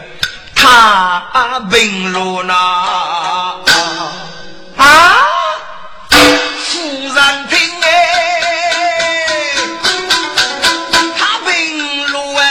[0.54, 2.54] 他病了呐！
[4.76, 4.84] 啊，
[6.10, 6.78] 夫
[7.14, 7.88] 人听哎，
[11.16, 11.50] 他病
[12.12, 12.44] 了哎，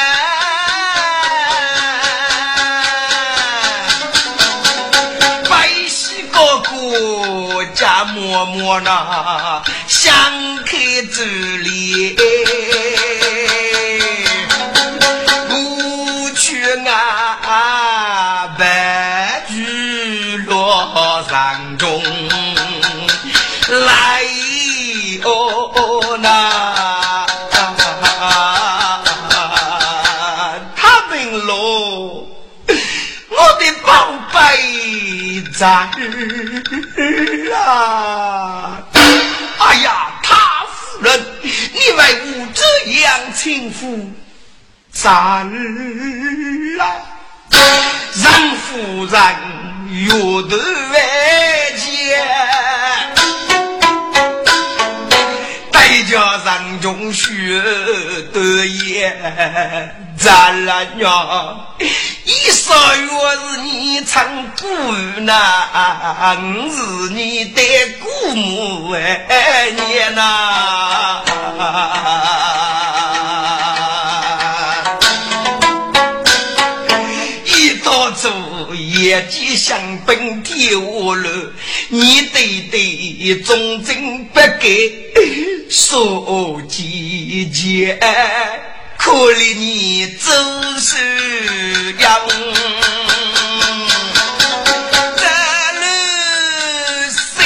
[5.47, 5.53] 白
[5.87, 10.11] 喜哥哥家默默呐，想。
[11.13, 12.15] 这里
[35.55, 35.67] 贝在
[37.55, 38.83] 啊！
[39.59, 40.11] 哎呀！
[41.01, 42.63] 人，你为吾这
[43.01, 44.11] 样轻浮，
[44.91, 45.49] 咱
[46.77, 47.01] 来
[47.49, 49.15] 让夫人
[49.91, 50.57] 阅读
[50.91, 50.95] 万
[51.77, 51.87] 见，
[55.71, 57.61] 待家人中学
[58.33, 60.04] 得言。
[60.25, 61.67] 咱俩娘，
[62.23, 64.25] 一少月是你唱
[64.59, 64.65] 古
[65.21, 66.35] 呐，
[66.71, 67.61] 是你的
[68.01, 71.21] 姑母哎娘呐，
[77.45, 78.31] 一到做
[78.73, 81.29] 业绩相奔跳楼，
[81.89, 84.59] 你对对忠贞不改，
[85.69, 87.99] 说几节。
[89.05, 90.31] 可怜你走
[90.79, 92.19] 是样，
[95.15, 95.23] 这
[95.79, 95.85] 路
[97.11, 97.45] 谁？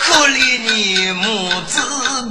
[0.00, 1.80] 可怜你母子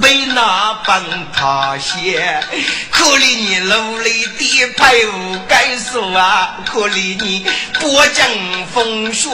[0.02, 1.02] 被那本
[1.32, 2.44] 他写，
[2.90, 7.46] 可怜你努力的配伍该说啊，可怜你
[7.80, 8.28] 波江
[8.74, 9.30] 风雪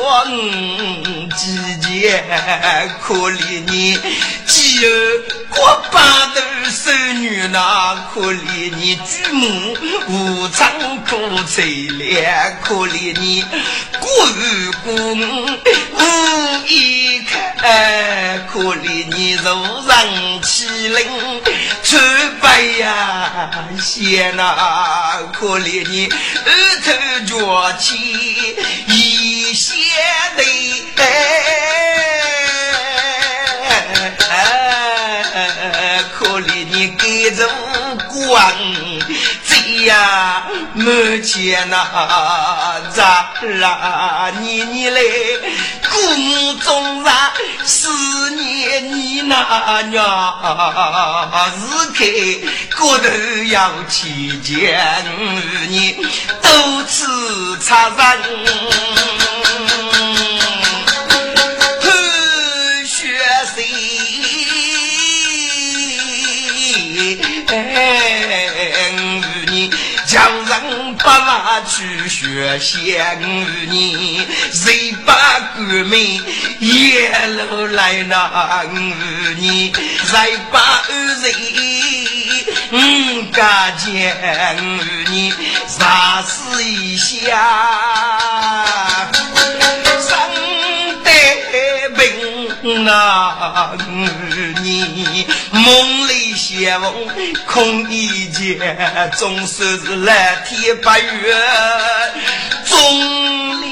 [1.36, 2.24] 季节，
[3.02, 3.98] 可怜你
[4.74, 4.90] 饥饿
[5.50, 6.00] 过八
[6.34, 9.76] 头少女那，可怜你举目
[10.08, 10.68] 无常
[11.04, 11.16] 苦
[11.46, 13.44] 凄凉，可怜你
[14.00, 15.46] 孤儿孤母
[15.92, 17.38] 无依靠，
[18.52, 19.44] 可怜你如
[19.86, 21.06] 人欺凌
[21.84, 26.50] 穿白呀仙呐，可怜你二
[26.82, 26.90] 头
[27.28, 27.94] 脚起
[28.88, 29.76] 一线
[30.36, 30.82] 泪。
[37.24, 37.48] 你给着
[38.10, 38.52] 光，
[39.48, 40.42] 这呀
[40.74, 44.30] 没钱呐，咋啦？
[44.42, 45.00] 你你来，
[45.90, 47.32] 故母终然
[47.64, 50.04] 思念你那娘，
[51.56, 51.62] 日
[51.94, 52.04] 开
[52.76, 53.08] 骨头
[53.50, 54.78] 要去见
[55.70, 55.96] 你，
[56.42, 57.88] 多次擦
[67.54, 68.74] 人。
[70.06, 74.20] 叫人不拿去学仙女，
[74.52, 75.14] 谁把
[75.56, 76.22] 革命
[76.60, 80.82] 也路来那女，谁把
[81.22, 81.34] 人
[82.70, 84.56] 嗯干见
[85.10, 85.32] 你，
[85.66, 87.34] 杀死一下。
[92.62, 93.76] 那
[94.62, 96.92] 你梦里相逢
[97.46, 101.32] 空一见，总是蓝天白云
[102.66, 103.64] 终了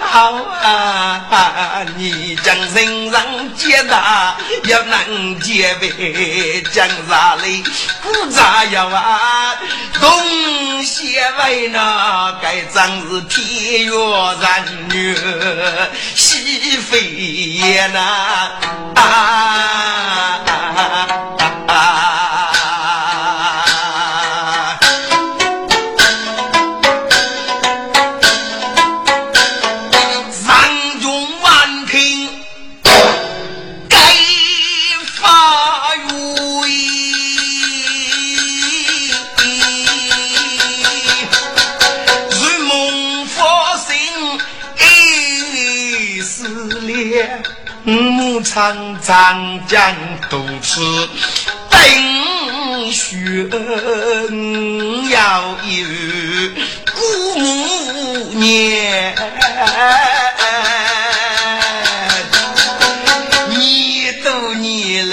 [0.00, 7.62] 好啊，你将人上接大，也能接为江山里
[8.02, 9.54] 古咋样啊？
[10.00, 13.92] 东西为那该真是天月
[14.40, 15.16] 人女，
[16.16, 18.50] 西飞也难。
[18.96, 20.40] 啊！
[48.54, 50.03] 长长江。
[50.34, 51.08] 肚子
[51.70, 53.48] 冰雪，
[55.08, 55.16] 要
[55.62, 55.86] 有
[56.92, 59.14] 姑母年。
[63.48, 65.12] 年多年来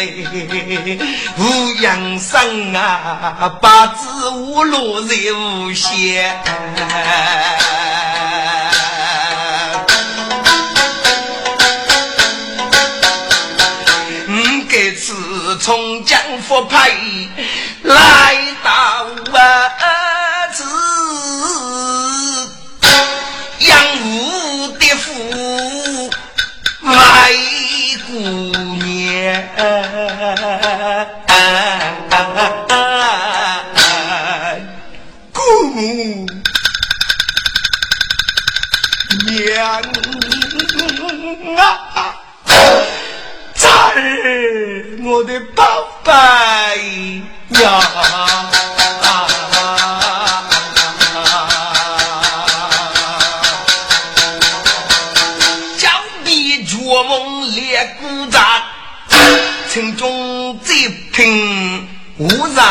[1.38, 1.40] 无
[1.84, 6.36] 养生啊，八字无路在无限。
[16.02, 16.90] 从江福派
[17.84, 19.38] 来到我
[20.54, 20.64] 子
[23.60, 26.10] 杨武的府
[26.82, 26.92] 外
[28.08, 28.10] 姑
[28.78, 29.44] 娘，
[35.32, 35.42] 姑
[35.76, 36.26] 娘
[41.58, 41.62] 啊！
[45.04, 45.66] 我的宝
[46.04, 46.12] 贝
[47.60, 47.82] 呀，
[55.80, 55.92] 将
[56.24, 58.44] 你做梦列鼓掌，
[59.72, 62.64] 城中这品无人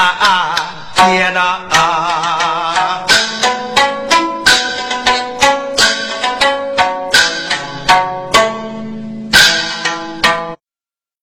[0.95, 1.61] 天呐。